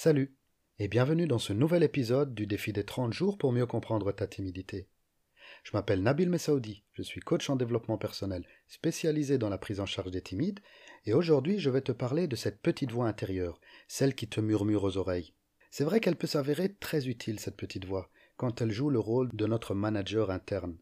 [0.00, 0.32] Salut
[0.78, 4.28] et bienvenue dans ce nouvel épisode du défi des 30 jours pour mieux comprendre ta
[4.28, 4.86] timidité.
[5.64, 9.86] Je m'appelle Nabil Messaoudi, je suis coach en développement personnel spécialisé dans la prise en
[9.86, 10.60] charge des timides
[11.04, 14.84] et aujourd'hui je vais te parler de cette petite voix intérieure, celle qui te murmure
[14.84, 15.34] aux oreilles.
[15.72, 19.34] C'est vrai qu'elle peut s'avérer très utile cette petite voix quand elle joue le rôle
[19.34, 20.78] de notre manager interne.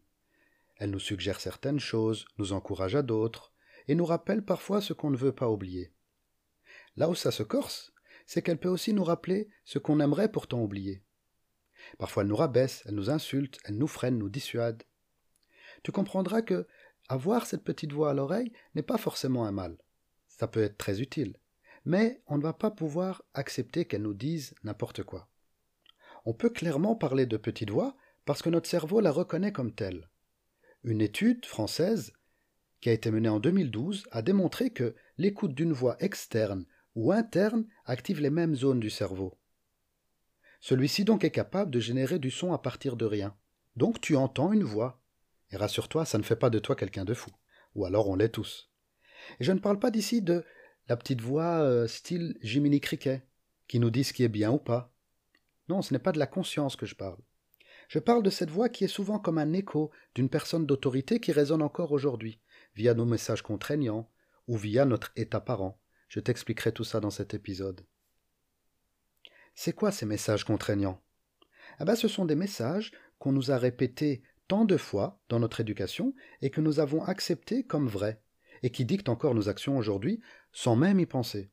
[0.75, 3.51] Elle nous suggère certaines choses, nous encourage à d'autres
[3.87, 5.91] et nous rappelle parfois ce qu'on ne veut pas oublier.
[6.97, 7.93] Là où ça se corse,
[8.27, 11.01] c'est qu'elle peut aussi nous rappeler ce qu'on aimerait pourtant oublier.
[11.97, 14.83] Parfois elle nous rabaisse, elle nous insulte, elle nous freine, nous dissuade.
[15.83, 16.67] Tu comprendras que
[17.09, 19.77] avoir cette petite voix à l'oreille n'est pas forcément un mal.
[20.27, 21.37] Ça peut être très utile.
[21.85, 25.29] Mais on ne va pas pouvoir accepter qu'elle nous dise n'importe quoi.
[26.25, 30.09] On peut clairement parler de petite voix parce que notre cerveau la reconnaît comme telle.
[30.83, 32.11] Une étude française
[32.81, 36.65] qui a été menée en 2012 a démontré que l'écoute d'une voix externe
[36.97, 39.37] ou interne active les mêmes zones du cerveau.
[40.59, 43.37] Celui-ci donc est capable de générer du son à partir de rien.
[43.75, 44.99] Donc tu entends une voix.
[45.51, 47.29] Et rassure-toi, ça ne fait pas de toi quelqu'un de fou.
[47.75, 48.71] Ou alors on l'est tous.
[49.39, 50.43] Et je ne parle pas d'ici de
[50.89, 53.27] la petite voix euh, style Jiminy Cricket,
[53.67, 54.91] qui nous dit ce qui est bien ou pas.
[55.69, 57.19] Non, ce n'est pas de la conscience que je parle.
[57.89, 61.31] Je parle de cette voix qui est souvent comme un écho d'une personne d'autorité qui
[61.31, 62.41] résonne encore aujourd'hui,
[62.73, 64.09] via nos messages contraignants
[64.47, 65.79] ou via notre état parent.
[66.07, 67.85] Je t'expliquerai tout ça dans cet épisode.
[69.55, 71.01] C'est quoi ces messages contraignants?
[71.79, 75.59] Ah ben, Ce sont des messages qu'on nous a répétés tant de fois dans notre
[75.59, 78.21] éducation et que nous avons acceptés comme vrais,
[78.63, 81.51] et qui dictent encore nos actions aujourd'hui sans même y penser.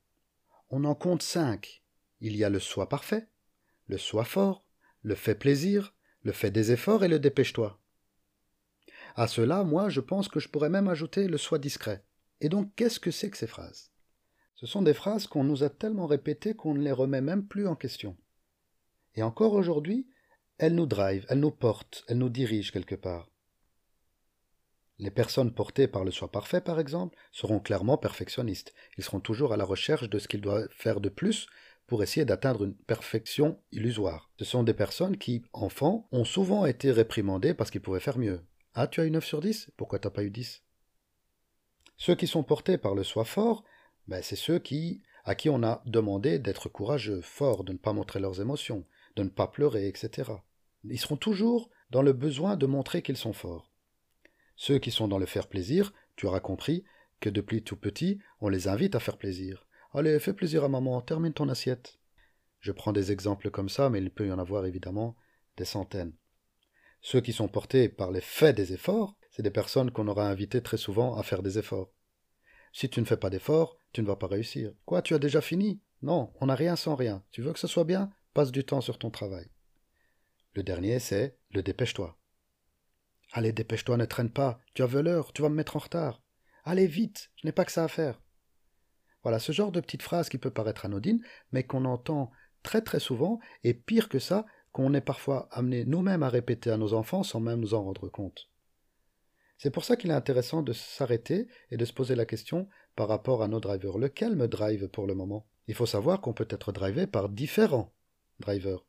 [0.69, 1.83] On en compte cinq.
[2.21, 3.27] Il y a le soi parfait,
[3.87, 4.65] le soi fort,
[5.01, 7.79] le fait plaisir, le fait des efforts et le dépêche-toi.
[9.15, 12.03] À cela, moi, je pense que je pourrais même ajouter le soi discret.
[12.41, 13.91] Et donc, qu'est-ce que c'est que ces phrases?
[14.55, 17.67] Ce sont des phrases qu'on nous a tellement répétées qu'on ne les remet même plus
[17.67, 18.15] en question.
[19.15, 20.07] Et encore aujourd'hui,
[20.57, 23.29] elles nous drivent, elles nous portent, elles nous dirigent quelque part.
[24.97, 28.73] Les personnes portées par le soi parfait, par exemple, seront clairement perfectionnistes.
[28.97, 31.47] Ils seront toujours à la recherche de ce qu'ils doivent faire de plus
[31.85, 34.31] pour essayer d'atteindre une perfection illusoire.
[34.39, 38.41] Ce sont des personnes qui, enfants, ont souvent été réprimandées parce qu'ils pouvaient faire mieux.
[38.73, 40.63] Ah, tu as eu 9 sur 10 Pourquoi t'as pas eu 10
[41.97, 43.65] Ceux qui sont portés par le soi fort
[44.07, 47.93] ben, c'est ceux qui, à qui on a demandé d'être courageux, forts, de ne pas
[47.93, 48.85] montrer leurs émotions,
[49.15, 50.31] de ne pas pleurer, etc.
[50.83, 53.71] Ils seront toujours dans le besoin de montrer qu'ils sont forts.
[54.55, 56.83] Ceux qui sont dans le faire plaisir, tu auras compris
[57.19, 59.65] que depuis tout petit, on les invite à faire plaisir.
[59.93, 61.99] Allez, fais plaisir à maman, termine ton assiette.
[62.59, 65.15] Je prends des exemples comme ça, mais il peut y en avoir évidemment
[65.57, 66.13] des centaines.
[67.01, 70.61] Ceux qui sont portés par les faits des efforts, c'est des personnes qu'on aura invitées
[70.61, 71.91] très souvent à faire des efforts.
[72.75, 74.73] Si tu ne fais pas d'efforts, tu ne vas pas réussir.
[74.83, 75.79] Quoi, tu as déjà fini?
[76.01, 77.23] Non, on n'a rien sans rien.
[77.31, 78.11] Tu veux que ce soit bien?
[78.33, 79.49] Passe du temps sur ton travail.
[80.55, 82.17] Le dernier, c'est le dépêche-toi.
[83.31, 84.59] Allez, dépêche-toi, ne traîne pas.
[84.73, 86.21] Tu as l'heure, tu vas me mettre en retard.
[86.65, 88.19] Allez, vite, je n'ai pas que ça à faire.
[89.23, 92.29] Voilà, ce genre de petite phrase qui peut paraître anodine, mais qu'on entend
[92.61, 96.77] très très souvent, et pire que ça, qu'on est parfois amené nous-mêmes à répéter à
[96.77, 98.49] nos enfants sans même nous en rendre compte.
[99.57, 103.07] C'est pour ça qu'il est intéressant de s'arrêter et de se poser la question par
[103.07, 103.97] rapport à nos drivers.
[103.97, 105.47] Lequel me drive pour le moment?
[105.67, 107.93] Il faut savoir qu'on peut être drivé par différents
[108.39, 108.85] drivers.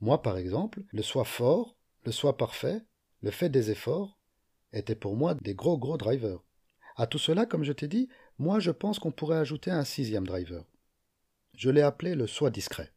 [0.00, 2.82] Moi, par exemple, le soi fort, le soi parfait,
[3.22, 4.18] le fait des efforts,
[4.72, 6.44] étaient pour moi des gros gros drivers.
[6.96, 10.26] À tout cela, comme je t'ai dit, moi je pense qu'on pourrait ajouter un sixième
[10.26, 10.64] driver.
[11.56, 12.92] Je l'ai appelé le soi discret.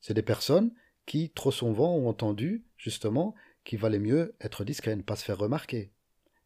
[0.00, 0.72] C'est des personnes
[1.04, 3.34] qui, trop souvent, ont entendu, justement,
[3.66, 5.92] qu'il valait mieux être discret, ne pas se faire remarquer.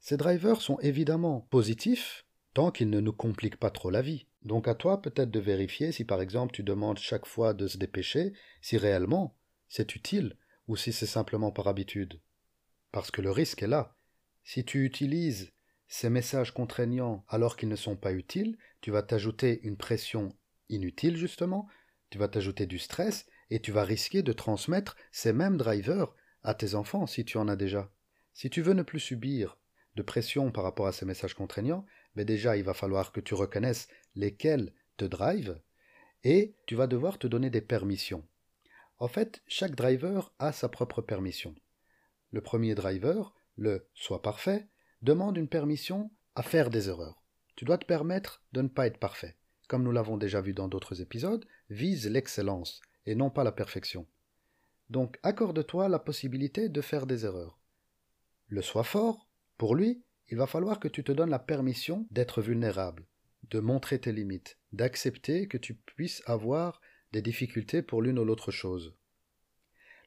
[0.01, 4.27] Ces drivers sont évidemment positifs tant qu'ils ne nous compliquent pas trop la vie.
[4.43, 7.77] Donc à toi peut-être de vérifier si par exemple tu demandes chaque fois de se
[7.77, 8.33] dépêcher,
[8.63, 9.37] si réellement
[9.69, 10.37] c'est utile
[10.67, 12.21] ou si c'est simplement par habitude.
[12.91, 13.95] Parce que le risque est là.
[14.43, 15.53] Si tu utilises
[15.87, 20.35] ces messages contraignants alors qu'ils ne sont pas utiles, tu vas t'ajouter une pression
[20.71, 21.69] inutile justement,
[22.09, 26.55] tu vas t'ajouter du stress et tu vas risquer de transmettre ces mêmes drivers à
[26.55, 27.91] tes enfants si tu en as déjà.
[28.33, 29.59] Si tu veux ne plus subir
[29.97, 31.85] de pression par rapport à ces messages contraignants,
[32.15, 35.61] mais déjà il va falloir que tu reconnaisses lesquels te drivent
[36.25, 38.27] et tu vas devoir te donner des permissions.
[38.99, 41.55] En fait, chaque driver a sa propre permission.
[42.33, 44.69] Le premier driver, le soit parfait,
[45.03, 47.23] demande une permission à faire des erreurs.
[47.57, 49.37] Tu dois te permettre de ne pas être parfait.
[49.69, 54.07] Comme nous l'avons déjà vu dans d'autres épisodes, vise l'excellence et non pas la perfection.
[54.91, 57.59] Donc accorde-toi la possibilité de faire des erreurs.
[58.49, 62.43] Le soi fort, pour lui, il va falloir que tu te donnes la permission d'être
[62.43, 63.07] vulnérable,
[63.51, 66.81] de montrer tes limites, d'accepter que tu puisses avoir
[67.13, 68.95] des difficultés pour l'une ou l'autre chose.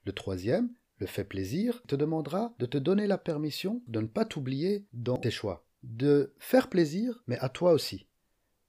[0.05, 4.25] Le troisième, le fait plaisir, te demandera de te donner la permission de ne pas
[4.25, 8.07] t'oublier dans tes choix, de faire plaisir, mais à toi aussi.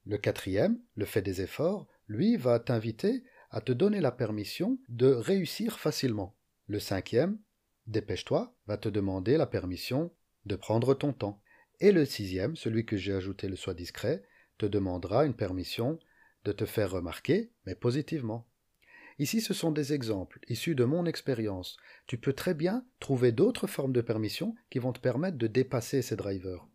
[0.07, 3.25] Le quatrième, le fait des efforts, lui va t'inviter
[3.55, 6.35] à te donner la permission de réussir facilement.
[6.67, 7.39] Le cinquième,
[7.87, 10.11] dépêche-toi, va te demander la permission
[10.45, 11.41] de prendre ton temps.
[11.79, 14.25] Et le sixième, celui que j'ai ajouté le soi discret,
[14.59, 16.01] te demandera une permission
[16.45, 18.45] de te faire remarquer, mais positivement.
[19.21, 21.77] Ici, ce sont des exemples issus de mon expérience.
[22.09, 26.03] Tu peux très bien trouver d'autres formes de permission qui vont te permettre de dépasser
[26.03, 26.67] ces drivers.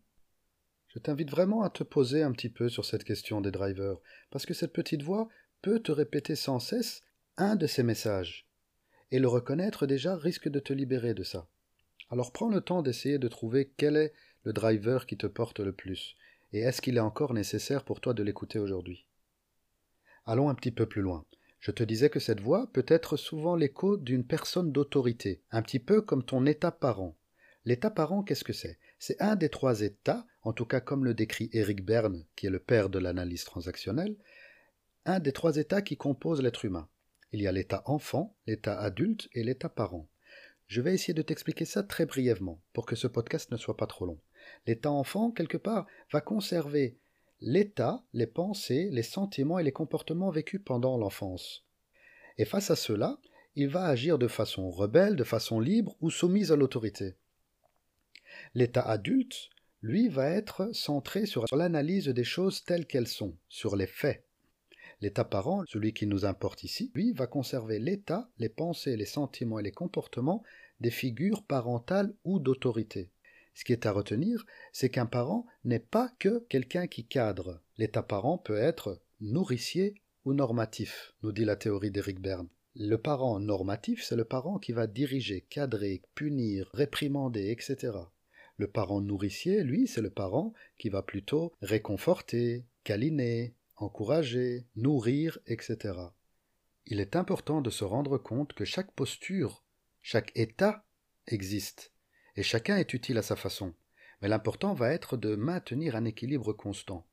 [0.88, 3.98] Je t'invite vraiment à te poser un petit peu sur cette question des drivers,
[4.30, 5.28] parce que cette petite voix
[5.62, 7.02] peut te répéter sans cesse
[7.36, 8.46] un de ces messages.
[9.10, 11.48] Et le reconnaître déjà risque de te libérer de ça.
[12.10, 14.12] Alors prends le temps d'essayer de trouver quel est
[14.44, 16.16] le driver qui te porte le plus,
[16.52, 19.06] et est-ce qu'il est encore nécessaire pour toi de l'écouter aujourd'hui?
[20.26, 21.24] Allons un petit peu plus loin.
[21.60, 25.78] Je te disais que cette voix peut être souvent l'écho d'une personne d'autorité, un petit
[25.78, 27.16] peu comme ton état parent.
[27.66, 28.78] L'état parent, qu'est-ce que c'est?
[28.98, 32.50] C'est un des trois états, en tout cas comme le décrit Eric Berne, qui est
[32.50, 34.16] le père de l'analyse transactionnelle,
[35.04, 36.88] un des trois états qui composent l'être humain.
[37.32, 40.08] Il y a l'état enfant, l'état adulte et l'état parent.
[40.66, 43.86] Je vais essayer de t'expliquer ça très brièvement, pour que ce podcast ne soit pas
[43.86, 44.20] trop long.
[44.66, 46.96] L'état enfant, quelque part, va conserver
[47.40, 51.64] l'état, les pensées, les sentiments et les comportements vécus pendant l'enfance.
[52.38, 53.18] Et face à cela,
[53.56, 57.16] il va agir de façon rebelle, de façon libre ou soumise à l'autorité.
[58.54, 59.50] L'état adulte,
[59.82, 64.24] lui, va être centré sur l'analyse des choses telles qu'elles sont, sur les faits.
[65.00, 69.58] L'état parent, celui qui nous importe ici, lui, va conserver l'état, les pensées, les sentiments
[69.58, 70.42] et les comportements
[70.80, 73.10] des figures parentales ou d'autorité.
[73.54, 77.60] Ce qui est à retenir, c'est qu'un parent n'est pas que quelqu'un qui cadre.
[77.78, 79.94] L'état parent peut être nourricier
[80.24, 82.48] ou normatif, nous dit la théorie d'Éric Berne.
[82.76, 87.92] Le parent normatif, c'est le parent qui va diriger, cadrer, punir, réprimander, etc.
[88.56, 95.98] Le parent nourricier, lui, c'est le parent qui va plutôt réconforter, câliner, encourager, nourrir, etc.
[96.86, 99.64] Il est important de se rendre compte que chaque posture,
[100.02, 100.84] chaque état
[101.26, 101.92] existe
[102.36, 103.74] et chacun est utile à sa façon.
[104.20, 107.06] Mais l'important va être de maintenir un équilibre constant.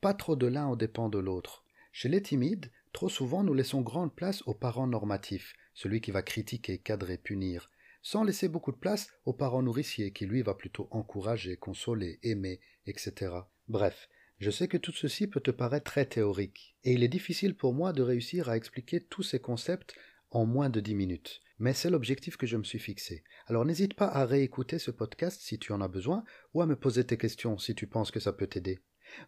[0.00, 1.64] Pas trop de l'un au dépend de l'autre.
[1.90, 6.22] Chez les timides, trop souvent nous laissons grande place au parent normatif, celui qui va
[6.22, 7.70] critiquer, cadrer, punir,
[8.00, 12.60] sans laisser beaucoup de place au parent nourricier qui lui va plutôt encourager, consoler, aimer,
[12.86, 13.34] etc.
[13.68, 14.08] Bref,
[14.42, 17.72] je sais que tout ceci peut te paraître très théorique, et il est difficile pour
[17.72, 19.94] moi de réussir à expliquer tous ces concepts
[20.30, 23.22] en moins de dix minutes mais c'est l'objectif que je me suis fixé.
[23.46, 26.24] Alors n'hésite pas à réécouter ce podcast si tu en as besoin,
[26.54, 28.80] ou à me poser tes questions si tu penses que ça peut t'aider.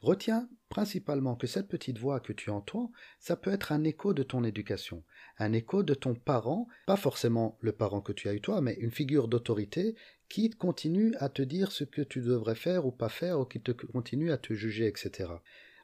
[0.03, 2.91] Retiens principalement que cette petite voix que tu entends,
[3.21, 5.05] ça peut être un écho de ton éducation,
[5.39, 8.75] un écho de ton parent, pas forcément le parent que tu as eu toi, mais
[8.75, 9.95] une figure d'autorité
[10.29, 13.61] qui continue à te dire ce que tu devrais faire ou pas faire, ou qui
[13.61, 15.31] te continue à te juger, etc.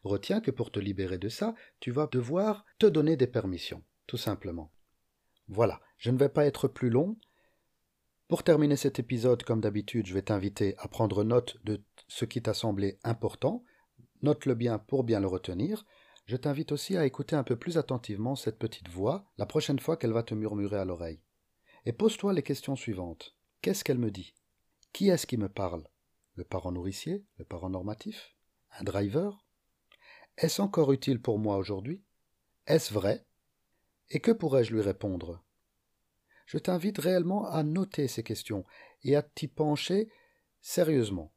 [0.02, 4.16] Retiens que pour te libérer de ça, tu vas devoir te donner des permissions, tout
[4.16, 4.72] simplement.
[5.48, 7.16] Voilà, je ne vais pas être plus long.
[8.28, 12.40] Pour terminer cet épisode, comme d'habitude, je vais t'inviter à prendre note de ce qui
[12.40, 13.64] t'a semblé important.
[14.22, 15.86] Note-le bien pour bien le retenir.
[16.26, 19.96] Je t'invite aussi à écouter un peu plus attentivement cette petite voix la prochaine fois
[19.96, 21.22] qu'elle va te murmurer à l'oreille.
[21.86, 23.34] Et pose-toi les questions suivantes.
[23.62, 24.34] Qu'est-ce qu'elle me dit?
[24.92, 25.88] Qui est-ce qui me parle?
[26.34, 27.24] Le parent nourricier?
[27.38, 28.36] Le parent normatif?
[28.78, 29.44] Un driver?
[30.36, 32.02] Est-ce encore utile pour moi aujourd'hui?
[32.66, 33.26] Est-ce vrai?
[34.10, 35.42] Et que pourrais-je lui répondre?
[36.46, 38.64] Je t'invite réellement à noter ces questions
[39.04, 40.10] et à t'y pencher
[40.60, 41.32] sérieusement.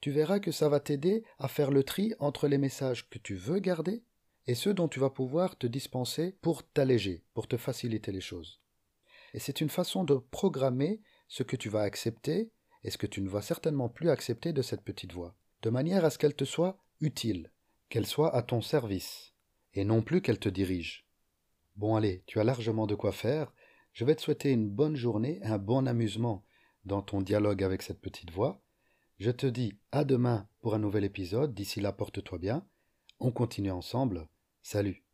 [0.00, 3.34] Tu verras que ça va t'aider à faire le tri entre les messages que tu
[3.34, 4.02] veux garder
[4.46, 8.60] et ceux dont tu vas pouvoir te dispenser pour t'alléger, pour te faciliter les choses.
[9.34, 12.50] Et c'est une façon de programmer ce que tu vas accepter
[12.82, 16.04] et ce que tu ne vas certainement plus accepter de cette petite voix, de manière
[16.04, 17.52] à ce qu'elle te soit utile,
[17.90, 19.34] qu'elle soit à ton service,
[19.74, 21.06] et non plus qu'elle te dirige.
[21.76, 23.52] Bon allez, tu as largement de quoi faire.
[23.92, 26.44] Je vais te souhaiter une bonne journée, un bon amusement
[26.84, 28.62] dans ton dialogue avec cette petite voix.
[29.20, 31.52] Je te dis à demain pour un nouvel épisode.
[31.52, 32.66] D'ici là, porte-toi bien.
[33.18, 34.26] On continue ensemble.
[34.62, 35.04] Salut.